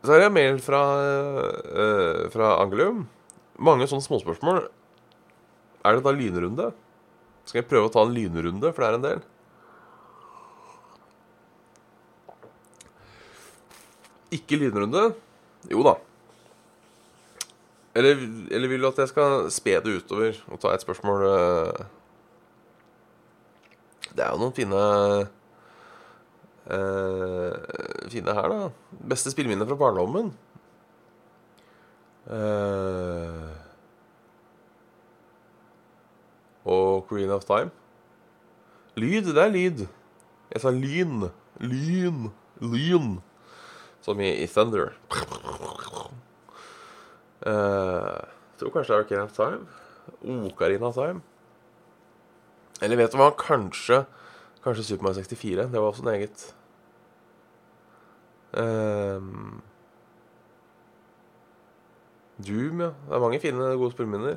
så 0.00 0.14
har 0.14 0.22
jeg 0.24 0.32
mail 0.32 0.56
fra, 0.64 0.82
fra 2.32 2.54
Angelium. 2.62 3.04
Mange 3.60 3.88
sånne 3.90 4.06
småspørsmål 4.06 4.64
er 5.88 5.98
det 5.98 6.04
da 6.06 6.12
lynrunde? 6.14 6.70
Skal 7.48 7.62
jeg 7.62 7.68
prøve 7.70 7.88
å 7.88 7.92
ta 7.92 8.04
en 8.04 8.14
lynrunde, 8.14 8.72
for 8.74 8.84
det 8.84 8.88
er 8.88 8.98
en 8.98 9.06
del? 9.06 9.22
Ikke 14.36 14.58
lynrunde? 14.60 15.08
Jo 15.72 15.82
da. 15.86 15.94
Eller, 17.98 18.20
eller, 18.52 18.68
vil 18.70 18.84
du 18.84 18.88
at 18.90 19.00
jeg 19.02 19.10
skal 19.10 19.48
spe 19.50 19.78
det 19.82 19.96
utover 20.02 20.36
og 20.52 20.60
ta 20.62 20.70
et 20.74 20.84
spørsmål 20.84 21.24
eh? 21.26 21.86
Det 24.12 24.22
er 24.22 24.30
jo 24.34 24.40
noen 24.42 24.54
fine 24.54 24.82
uh, 26.68 27.54
Fine 28.12 28.34
her, 28.38 28.52
da. 28.52 28.68
Beste 29.10 29.32
spilleminne 29.32 29.66
fra 29.66 29.78
barndommen. 29.78 30.30
Uh, 32.28 33.57
og 36.68 37.08
Queen 37.08 37.32
of 37.32 37.46
Time. 37.48 37.72
Lyd, 38.98 39.32
det 39.32 39.42
er 39.42 39.54
lyd. 39.54 39.86
Jeg 40.52 40.62
sa 40.62 40.72
lyn. 40.74 41.28
Lyn. 41.62 42.28
Lyn. 42.60 43.16
Som 44.04 44.20
i, 44.20 44.30
i 44.42 44.46
Thunder. 44.50 44.92
Uh, 47.48 48.20
tror 48.58 48.72
kanskje 48.74 48.94
det 48.94 49.00
er 49.00 49.08
Queen 49.10 49.24
of 49.24 49.34
Time. 49.36 49.64
Ocarina 50.48 50.90
of 50.90 50.98
Time. 50.98 51.24
Eller 52.82 53.00
vet 53.00 53.12
du 53.14 53.18
hva? 53.18 53.32
Kanskje 53.38 54.04
Kanskje 54.64 54.84
Super 54.84 55.06
Mario 55.06 55.22
64. 55.22 55.68
Det 55.72 55.80
var 55.80 55.88
også 55.88 56.02
en 56.02 56.08
eget. 56.08 56.54
Um, 58.52 59.62
Doom, 62.46 62.80
ja. 62.80 62.86
Det 62.86 63.14
er 63.14 63.20
mange 63.20 63.40
fine, 63.40 63.58
gode 63.80 63.92
spillminner. 63.92 64.36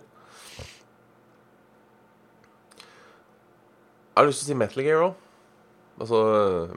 Har 4.22 4.30
lyst 4.30 4.44
til 4.44 4.50
å 4.50 4.52
si 4.52 4.60
Metal 4.60 4.86
Gear 4.86 5.08
òg. 5.08 5.26
Altså 6.02 6.22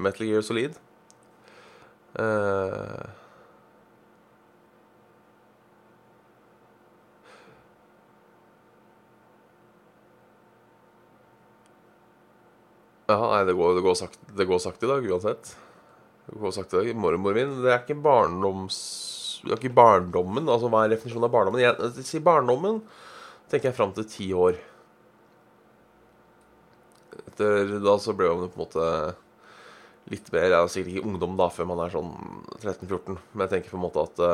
Metal 0.00 0.26
Gear 0.28 0.44
Solid. 0.46 0.80
Uh, 2.14 3.04
Ja, 13.04 13.18
nei, 13.20 13.42
det 13.44 13.52
går, 13.52 13.74
det, 13.76 13.82
går 13.84 13.96
sakte, 13.98 14.30
det 14.32 14.46
går 14.48 14.60
sakte, 14.64 14.86
i 14.86 14.88
dag 14.88 15.06
uansett. 15.12 15.50
Det 16.24 16.38
går 16.40 16.52
sakte 16.56 16.78
i 16.78 16.86
dag. 16.86 16.96
Mormor 16.96 17.36
min 17.36 17.58
Det 17.60 17.72
er 17.72 17.82
ikke 17.82 17.98
barndoms... 18.00 18.78
Det 19.44 19.52
er 19.52 19.60
ikke 19.60 19.76
barndommen. 19.76 20.48
Altså, 20.48 20.70
Hva 20.72 20.86
er 20.86 20.94
definisjonen 20.94 21.26
av 21.28 21.34
barndommen? 21.34 21.60
Jeg 21.60 22.06
sier 22.08 22.24
barndommen 22.24 22.80
tenker 23.52 23.68
jeg 23.68 23.76
fram 23.76 23.92
til 23.92 24.06
ti 24.08 24.30
år 24.32 24.56
etter 27.34 27.76
da 27.82 27.98
så 27.98 28.14
ble 28.16 28.30
man 28.30 28.48
på 28.48 28.60
en 28.60 28.64
måte 28.64 28.88
litt 30.12 30.26
mer 30.32 30.50
Jeg 30.50 30.56
er 30.58 30.70
sikkert 30.72 30.92
ikke 30.92 31.08
ungdom 31.08 31.36
da 31.38 31.48
før 31.52 31.70
man 31.70 31.80
er 31.84 31.92
sånn 31.94 32.12
13-14, 32.60 33.16
men 33.32 33.46
jeg 33.46 33.52
tenker 33.54 33.72
på 33.72 33.78
en 33.80 33.86
måte 33.86 34.04
at 34.04 34.24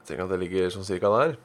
Jeg 0.00 0.16
tenker 0.16 0.26
at 0.26 0.32
det 0.32 0.40
ligger 0.42 0.72
sånn 0.74 0.86
cirka 0.86 1.10
der. 1.14 1.36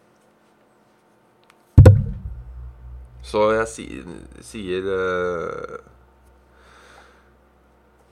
Så 3.26 3.44
jeg 3.54 3.68
sier, 3.70 4.16
sier 4.46 4.88
uh, 4.90 5.76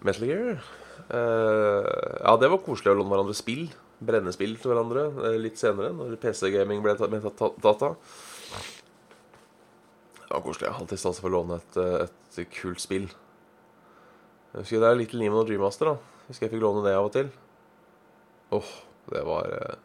Metal 0.05 0.27
Gear. 0.29 0.61
Uh, 1.09 1.85
ja, 2.19 2.35
det 2.37 2.51
var 2.53 2.61
koselig 2.65 2.93
å 2.93 2.99
låne 2.99 3.09
hverandre 3.09 3.37
spill 3.37 3.65
brenne 4.07 4.33
spill 4.35 4.55
til 4.59 4.71
hverandre 4.71 5.07
eh, 5.27 5.39
litt 5.41 5.59
senere, 5.61 5.93
når 5.95 6.17
PC-gaming 6.21 6.83
ble 6.83 6.95
tatt 6.99 7.59
data. 7.63 7.93
Ja, 10.29 10.39
koselig. 10.41 10.65
Jeg 10.65 10.73
har 10.73 10.81
alltid 10.81 11.01
stas 11.01 11.21
for 11.21 11.29
å 11.29 11.35
låne 11.37 11.59
et, 11.61 11.77
eh, 11.77 12.07
et, 12.07 12.49
kult 12.55 12.81
spill. 12.81 13.07
Jeg 14.53 14.63
husker 14.65 14.81
det 14.81 14.89
er 14.89 14.99
Little 14.99 15.21
Nemo 15.21 15.41
og 15.41 15.49
Dreammaster. 15.49 15.93
da 15.93 16.27
Husker 16.27 16.47
jeg 16.47 16.55
fikk 16.55 16.63
låne 16.63 16.83
det 16.85 16.95
av 16.97 17.09
og 17.09 17.13
til. 17.13 17.31
Åh, 18.53 18.59
oh, 18.59 18.73
det 19.11 19.23
var 19.27 19.49
uh, 19.49 19.75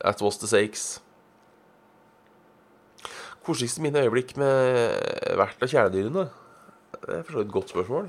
That 0.00 0.22
was 0.22 0.38
the 0.38 0.48
sakes. 0.50 1.00
Koseligste 3.46 3.82
mine 3.82 4.02
øyeblikk 4.02 4.36
med 4.36 4.94
vert 5.38 5.62
og 5.62 5.70
kjæledyrene? 5.70 6.28
Det 6.96 7.18
er 7.18 7.22
for 7.22 7.36
så 7.36 7.38
vidt 7.38 7.48
et 7.48 7.54
godt 7.54 7.74
spørsmål. 7.74 8.08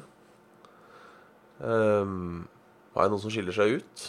Um, 1.58 2.48
har 2.94 3.06
jeg 3.06 3.14
noen 3.14 3.22
som 3.22 3.34
skiller 3.34 3.54
seg 3.54 3.78
ut? 3.78 4.06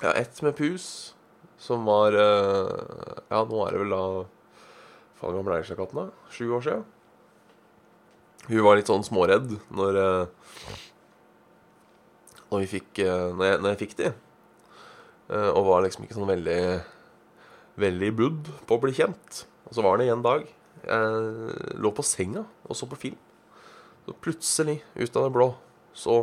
Ja, 0.00 0.12
ett 0.12 0.42
med 0.42 0.56
pus, 0.56 1.14
som 1.58 1.84
var 1.84 2.14
uh, 2.16 2.70
Ja, 3.28 3.42
nå 3.44 3.58
er 3.66 3.74
det 3.74 3.80
vel 3.82 3.90
da 3.92 4.04
Faen, 5.20 5.34
gammel 5.36 5.58
er 5.58 5.66
katten, 5.68 5.98
da? 5.98 6.28
Sju 6.32 6.46
år 6.56 6.62
siden? 6.64 6.86
Hun 8.46 8.62
var 8.64 8.78
litt 8.78 8.88
sånn 8.88 9.04
småredd 9.04 9.52
når 9.68 9.98
uh, 10.00 10.78
Når 12.48 12.62
vi 12.62 12.70
fikk 12.78 13.02
uh, 13.04 13.28
når, 13.34 13.44
jeg, 13.44 13.58
når 13.60 13.68
jeg 13.74 13.80
fikk 13.82 13.92
de. 13.98 14.12
og 15.52 15.66
var 15.68 15.84
liksom 15.84 16.06
ikke 16.06 16.16
sånn 16.16 16.32
veldig 16.32 16.62
Veldig 17.80 18.10
budd 18.16 18.48
på 18.66 18.76
å 18.76 18.82
bli 18.82 18.96
kjent. 18.96 19.44
Og 19.68 19.76
så 19.76 19.84
var 19.84 20.00
det 20.00 20.08
en 20.10 20.24
dag 20.24 20.48
jeg 20.80 21.76
lå 21.76 21.92
på 21.92 22.04
senga 22.04 22.42
og 22.64 22.76
så 22.76 22.88
på 22.88 22.98
film. 22.98 23.20
Så 24.06 24.16
plutselig, 24.24 24.80
ut 24.96 25.16
av 25.16 25.26
det 25.26 25.32
blå, 25.36 25.46
så 25.92 26.22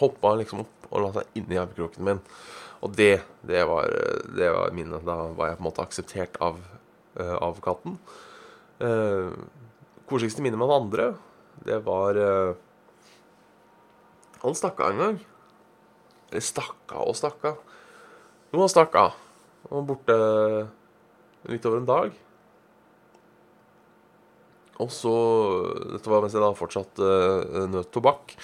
hoppa 0.00 0.32
han 0.32 0.40
liksom 0.40 0.62
opp 0.62 0.88
og 0.90 1.02
la 1.02 1.12
seg 1.18 1.38
inni 1.40 1.58
armkroken 1.60 2.06
min. 2.06 2.22
Og 2.84 2.92
det, 2.96 3.20
det 3.46 3.62
var, 3.68 3.92
det 4.36 4.50
var 4.52 4.74
minnet. 4.76 5.04
Da 5.06 5.16
var 5.36 5.50
jeg 5.52 5.58
på 5.58 5.64
en 5.64 5.68
måte 5.68 5.84
akseptert 5.84 6.36
av, 6.44 6.58
uh, 7.18 7.36
av 7.40 7.60
katten. 7.64 7.96
Uh, 8.82 9.32
koseligste 10.10 10.44
minnet 10.44 10.60
med 10.60 10.68
han 10.68 10.84
andre, 10.84 11.06
det 11.64 11.78
var 11.86 12.18
uh, 12.20 12.56
Han 14.42 14.54
stakk 14.54 14.80
av 14.84 14.92
en 14.92 15.00
gang. 15.00 15.16
Eller 16.30 16.44
stakk 16.44 16.92
av 16.92 17.08
og 17.08 17.16
stakk 17.16 17.46
av. 17.48 17.56
Jo, 18.52 18.60
han 18.60 18.70
stakk 18.70 18.94
av. 19.00 19.16
Han 19.66 19.80
var 19.80 19.88
borte 19.88 20.16
litt 21.50 21.66
over 21.66 21.80
en 21.80 21.88
dag. 21.88 22.14
Og 24.84 24.92
så 24.92 25.14
Dette 25.94 26.12
var 26.12 26.22
mens 26.22 26.36
jeg 26.36 26.44
da 26.44 26.52
fortsatt 26.54 27.00
uh, 27.00 27.64
nøt 27.72 27.90
tobakk. 27.94 28.36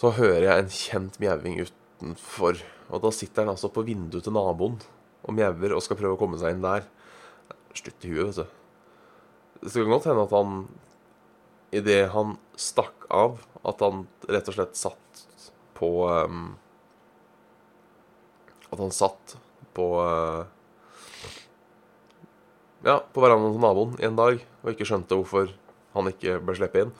Så 0.00 0.10
hører 0.18 0.48
jeg 0.48 0.64
en 0.64 0.74
kjent 0.74 1.18
mjauing 1.22 1.62
utenfor. 2.04 2.60
Og 2.92 3.02
da 3.02 3.12
sitter 3.14 3.44
han 3.44 3.54
altså 3.54 3.70
på 3.72 3.84
vinduet 3.86 4.24
til 4.24 4.34
naboen 4.34 4.76
og 5.24 5.36
mjauer 5.36 5.74
og 5.74 5.82
skal 5.84 5.98
prøve 5.98 6.16
å 6.16 6.20
komme 6.20 6.38
seg 6.40 6.54
inn 6.54 6.64
der. 6.64 6.84
Slutt 7.74 8.04
i 8.04 8.12
huet, 8.12 8.36
vet 8.36 8.44
du. 8.44 8.60
Det 9.64 9.72
skal 9.72 9.88
godt 9.88 10.08
hende 10.10 10.26
at 10.26 10.34
han 10.34 10.58
idet 11.74 12.02
han 12.12 12.36
stakk 12.60 13.06
av, 13.10 13.40
at 13.64 13.80
han 13.82 14.04
rett 14.28 14.50
og 14.50 14.56
slett 14.58 14.76
satt 14.78 15.22
på 15.74 15.88
um, 16.06 16.52
At 18.70 18.78
han 18.78 18.92
satt 18.94 19.36
på 19.74 19.86
uh, 20.02 20.44
ja, 22.84 22.98
på 23.00 23.22
verandaen 23.22 23.54
til 23.56 23.62
naboen 23.64 23.96
en 24.04 24.18
dag 24.18 24.38
og 24.62 24.70
ikke 24.70 24.86
skjønte 24.86 25.16
hvorfor 25.16 25.50
han 25.94 26.10
ikke 26.10 26.36
ble 26.42 26.56
sluppet 26.58 26.84
inn. 26.84 26.94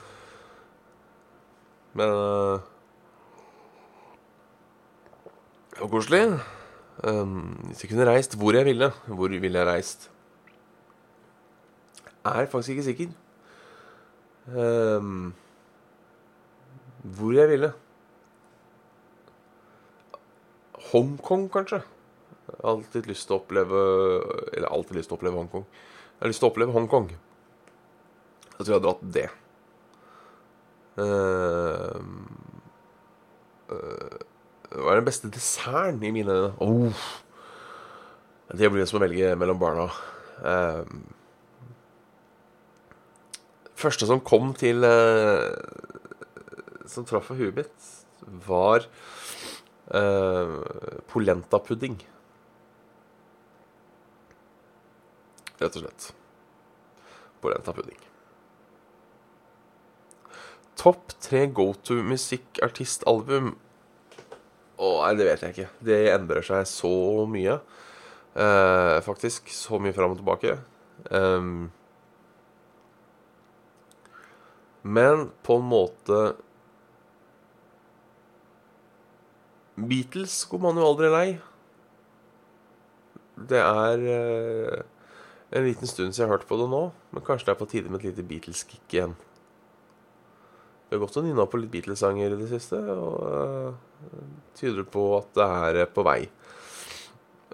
Men 1.98 2.14
uh, 2.14 2.73
Det 5.74 5.90
koselig. 5.90 6.38
Um, 7.02 7.56
hvis 7.66 7.80
jeg 7.82 7.90
kunne 7.90 8.06
reist 8.06 8.36
hvor 8.38 8.54
jeg 8.54 8.64
ville, 8.64 8.92
hvor 9.10 9.28
ville 9.28 9.58
jeg 9.58 9.66
reist? 9.66 10.10
Er 12.24 12.46
faktisk 12.46 12.68
ikke 12.70 12.82
sikker. 12.82 13.08
Um, 14.46 15.34
hvor 17.02 17.32
jeg 17.34 17.48
ville. 17.48 17.72
Hongkong, 20.92 21.50
kanskje. 21.52 21.80
Jeg 22.46 22.60
har 22.60 22.70
alltid 22.70 23.08
lyst 23.10 23.26
til 23.26 23.34
å 23.34 23.38
oppleve 23.40 23.80
Eller 24.52 24.68
alltid 24.68 24.98
lyst 24.98 25.08
til 25.10 25.16
å 25.16 25.18
oppleve 25.18 25.40
Hongkong. 25.40 25.64
Jeg 25.64 26.20
har 26.20 26.30
lyst 26.30 26.42
til 26.44 26.46
å 26.46 26.52
oppleve 26.52 26.76
Hongkong. 26.76 27.08
Jeg 28.58 28.60
tror 28.60 28.70
jeg 28.70 28.78
har 28.78 28.84
dratt 28.86 29.02
det. 29.16 29.26
Uh, 30.94 31.98
uh, 33.74 34.22
hva 34.74 34.92
er 34.92 35.00
den 35.00 35.06
beste 35.06 35.30
desserten 35.30 36.02
i 36.02 36.12
mine 36.14 36.34
øyne? 36.34 36.54
Oh. 36.62 37.04
Det 38.54 38.70
blir 38.70 38.86
som 38.88 38.98
å 38.98 39.04
velge 39.04 39.34
mellom 39.38 39.60
barna. 39.60 39.86
Uh, 40.42 40.82
første 43.78 44.08
som 44.08 44.22
kom 44.26 44.50
til 44.58 44.82
uh, 44.82 45.54
Som 46.90 47.06
traff 47.06 47.30
av 47.32 47.38
huet 47.38 47.56
mitt, 47.56 47.86
var 48.46 48.84
uh, 49.94 50.58
polentapudding. 51.10 51.96
Rett 55.62 55.78
og 55.78 55.84
slett. 55.84 56.10
Polentapudding. 57.40 58.00
Topp 60.76 61.14
tre 61.22 61.46
go 61.46 61.70
to 61.86 62.02
musikkartistalbum 62.04 63.54
Å, 64.84 64.90
nei, 65.04 65.14
det 65.18 65.28
vet 65.28 65.44
jeg 65.44 65.54
ikke. 65.54 65.70
Det 65.88 65.98
endrer 66.12 66.44
seg 66.44 66.68
så 66.68 66.92
mye. 67.30 67.56
Eh, 68.34 68.98
faktisk. 69.06 69.48
Så 69.54 69.80
mye 69.80 69.94
fram 69.96 70.14
og 70.14 70.20
tilbake. 70.20 70.58
Um, 71.10 71.70
men 74.84 75.30
på 75.42 75.56
en 75.58 75.66
måte 75.66 76.18
Beatles 79.74 80.36
går 80.50 80.60
man 80.62 80.78
jo 80.78 80.86
aldri 80.86 81.10
lei. 81.10 81.28
Det 83.34 83.58
er 83.58 84.04
eh, 84.14 84.82
en 85.56 85.64
liten 85.66 85.90
stund 85.90 86.14
siden 86.14 86.26
jeg 86.26 86.28
har 86.28 86.36
hørt 86.36 86.46
på 86.46 86.58
det 86.60 86.68
nå, 86.70 86.82
men 87.10 87.24
kanskje 87.26 87.48
det 87.48 87.54
er 87.54 87.62
på 87.62 87.70
tide 87.70 87.90
med 87.90 88.02
et 88.02 88.12
lite 88.12 88.26
Beatles-kick 88.28 88.94
igjen. 88.94 89.16
Vi 90.94 90.98
har 91.00 91.08
gått 91.08 91.16
og 91.18 91.24
nynna 91.26 91.42
på 91.50 91.58
litt 91.58 91.72
Beatles-sanger 91.72 92.30
i 92.30 92.36
det 92.38 92.44
siste, 92.52 92.78
og 92.78 93.14
uh, 93.26 93.72
tyder 94.54 94.84
på 94.86 95.08
at 95.16 95.32
det 95.34 95.46
er 95.50 95.78
uh, 95.82 95.88
på 95.90 96.04
vei. 96.06 96.20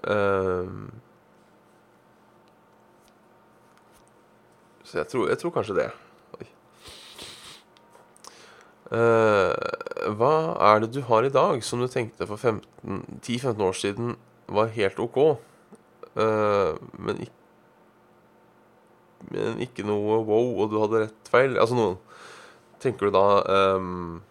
Uh, 0.05 0.85
så 4.85 4.99
jeg 4.99 5.09
tror, 5.09 5.25
jeg 5.33 5.41
tror, 5.41 5.55
kanskje 5.57 5.77
det. 5.79 5.89
hva 8.91 10.31
er 10.67 10.81
det 10.83 10.91
du 10.91 10.99
har 11.07 11.23
i 11.23 11.33
dag 11.33 11.61
som 11.63 11.79
du 11.81 11.87
tenkte 11.89 12.27
for 12.27 12.37
10-15 12.37 13.61
år 13.63 13.77
siden 13.79 14.17
var 14.51 14.73
helt 14.75 14.99
OK, 14.99 15.19
men 16.13 17.21
ikke 17.23 17.39
men 19.31 19.61
ikke 19.63 19.85
noe 19.87 20.19
wow, 20.27 20.49
og 20.59 20.71
du 20.73 20.79
hadde 20.81 21.05
rett 21.05 21.31
feil. 21.31 21.55
Altså 21.61 21.77
noe 21.77 21.97
Tenker 22.81 23.09
du 23.09 23.13
da 23.13 23.77
um, 23.77 24.21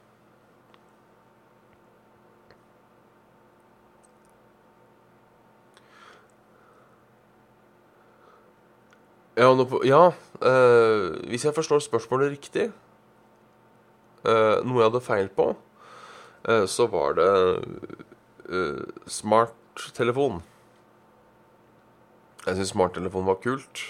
Ja, 9.40 9.54
på, 9.64 9.80
ja 9.86 10.10
uh, 10.10 11.28
hvis 11.30 11.46
jeg 11.46 11.54
forstår 11.56 11.80
spørsmålet 11.80 12.34
riktig 12.34 12.66
uh, 14.26 14.58
Noe 14.66 14.82
jeg 14.82 14.88
hadde 14.90 15.00
feil 15.00 15.30
på, 15.32 15.46
uh, 16.50 16.66
så 16.68 16.88
var 16.92 17.16
det 17.16 17.30
smarttelefon. 19.06 20.42
Jeg 22.42 22.58
syns 22.58 22.72
smarttelefon 22.74 23.28
var 23.30 23.38
kult, 23.40 23.84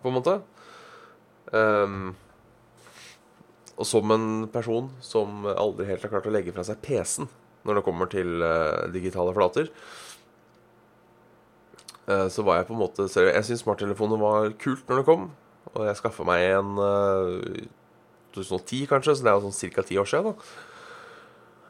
på 0.00 0.08
en 0.08 0.14
måte. 0.14 0.36
Um, 1.50 2.14
og 3.80 3.88
som 3.88 4.12
en 4.12 4.28
person 4.52 4.90
som 5.00 5.46
aldri 5.48 5.88
helt 5.88 6.04
har 6.04 6.12
klart 6.12 6.28
å 6.28 6.34
legge 6.34 6.52
fra 6.52 6.64
seg 6.66 6.82
PC-en 6.84 7.30
når 7.64 7.78
det 7.78 7.84
kommer 7.84 8.08
til 8.12 8.40
uh, 8.44 8.86
digitale 8.92 9.34
flater, 9.36 9.68
uh, 12.08 12.26
så 12.32 12.44
var 12.46 12.60
jeg 12.60 12.70
på 12.70 12.76
en 12.76 12.80
måte 12.80 13.08
Jeg 13.08 13.44
syns 13.46 13.64
smarttelefoner 13.64 14.20
var 14.20 14.50
kult 14.60 14.88
når 14.88 15.00
det 15.00 15.06
kom, 15.08 15.28
og 15.74 15.86
jeg 15.88 16.00
skaffa 16.00 16.26
meg 16.28 16.46
en 16.54 16.80
uh, 16.80 17.62
2010 18.36 18.88
kanskje, 18.90 19.16
så 19.16 19.26
det 19.26 19.32
er 19.32 19.38
jo 19.38 19.50
sånn 19.50 19.72
ca. 19.76 19.86
ti 19.86 19.98
år 20.00 20.08
siden. 20.08 20.36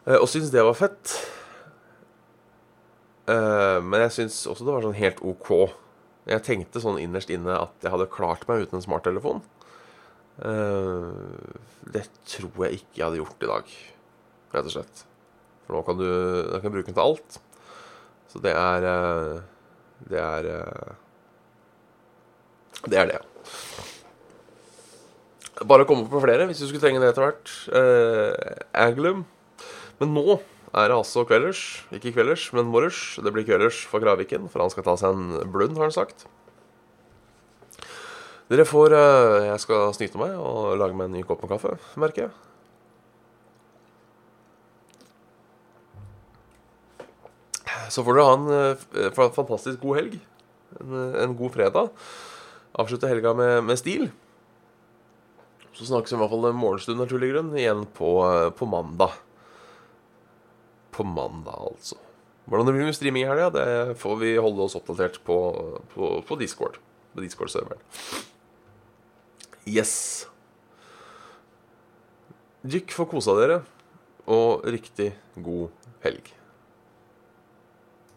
da 0.06 0.18
Og 0.20 0.28
syns 0.28 0.50
det 0.52 0.64
var 0.66 0.76
fett. 0.76 1.14
men 3.30 4.02
jeg 4.02 4.12
syns 4.12 4.42
også 4.50 4.66
det 4.66 4.74
var 4.74 4.84
sånn 4.84 4.98
helt 4.98 5.22
OK. 5.24 5.48
Jeg 6.28 6.44
tenkte 6.44 6.82
sånn 6.82 6.98
innerst 7.00 7.32
inne 7.32 7.56
at 7.56 7.72
jeg 7.80 7.94
hadde 7.94 8.10
klart 8.12 8.44
meg 8.48 8.66
uten 8.66 8.76
en 8.76 8.84
smarttelefon. 8.84 9.40
Uh, 10.40 11.12
det 11.92 12.06
tror 12.28 12.66
jeg 12.66 12.80
ikke 12.80 12.96
jeg 12.96 13.04
hadde 13.06 13.20
gjort 13.20 13.44
i 13.44 13.50
dag, 13.50 13.72
rett 14.54 14.68
og 14.70 14.74
slett. 14.74 15.04
For 15.66 15.76
nå 15.76 15.84
kan 15.86 16.00
du, 16.00 16.08
kan 16.62 16.72
bruke 16.72 16.88
den 16.88 16.96
til 16.96 17.04
alt. 17.04 17.40
Så 18.30 18.40
det 18.42 18.54
er 18.54 18.86
uh, 18.86 19.40
Det 20.08 20.20
er 20.22 20.50
uh, 20.54 20.92
Det 22.86 22.98
er 22.98 23.10
det. 23.10 23.20
Bare 25.60 25.84
å 25.84 25.88
komme 25.88 26.08
på 26.08 26.22
flere 26.22 26.46
hvis 26.48 26.62
du 26.62 26.68
skulle 26.68 26.80
trenge 26.80 27.02
det 27.02 27.10
etter 27.10 27.26
hvert. 27.26 27.50
Eh, 27.76 28.62
Aglum. 28.80 29.26
Men 30.00 30.14
nå 30.16 30.38
er 30.38 30.88
det 30.88 30.96
altså 30.96 31.26
kvelders. 31.28 31.82
Ikke 31.92 32.14
kvelders, 32.14 32.46
men 32.56 32.70
morgers. 32.72 33.18
Det 33.20 33.32
blir 33.34 33.44
kvelders 33.44 33.82
for 33.90 34.00
Kraviken, 34.00 34.48
for 34.48 34.64
han 34.64 34.72
skal 34.72 34.86
ta 34.86 34.96
seg 34.96 35.12
en 35.12 35.52
blund, 35.52 35.76
har 35.76 35.90
han 35.90 35.96
sagt. 35.98 36.24
Dere 38.50 38.66
får 38.66 38.94
eh, 38.98 39.44
Jeg 39.46 39.62
skal 39.62 39.92
snyte 39.94 40.18
meg 40.18 40.32
og 40.34 40.72
lage 40.80 40.96
meg 40.98 41.06
en 41.06 41.12
ny 41.20 41.26
kopp 41.26 41.44
med 41.44 41.52
kaffe, 41.52 41.76
merker 42.00 42.26
jeg. 42.26 42.32
Så 47.90 48.02
får 48.06 48.16
dere 48.16 48.26
ha 48.26 48.34
en 48.38 48.50
eh, 48.56 49.20
fantastisk 49.36 49.78
god 49.84 50.00
helg. 50.00 50.16
En, 50.80 50.96
eh, 50.98 51.20
en 51.22 51.36
god 51.38 51.54
fredag. 51.54 51.92
Avslutte 52.82 53.10
helga 53.10 53.36
med, 53.38 53.54
med, 53.68 53.78
stil. 53.78 54.10
Så 55.70 55.86
snakkes 55.86 56.10
vi 56.10 56.18
i 56.18 56.20
hvert 56.24 56.34
fall 56.34 56.50
en 56.50 56.58
morgenstund 56.58 56.98
naturlig 56.98 57.30
grunn 57.30 57.54
igjen 57.54 57.86
på, 57.94 58.10
på, 58.58 58.66
mandag. 58.70 59.14
På 60.90 61.06
mandag, 61.06 61.54
altså. 61.70 62.02
Hvordan 62.50 62.66
det 62.66 62.74
blir 62.74 62.90
med 62.90 62.98
streaming 62.98 63.28
i 63.28 63.30
helga, 63.30 63.52
det 63.54 63.68
får 64.02 64.18
vi 64.24 64.34
holde 64.42 64.66
oss 64.66 64.74
oppdatert 64.78 65.22
på, 65.22 65.38
på, 65.94 66.12
på 66.26 66.42
Discord. 66.42 66.82
På 67.14 67.22
Discord-serveren. 67.22 67.82
Yes. 69.68 70.26
Dykk 72.64 72.92
får 72.96 73.08
kosa 73.12 73.34
dere, 73.38 73.60
og 74.28 74.64
riktig 74.68 75.12
god 75.36 75.70
helg. 76.04 76.32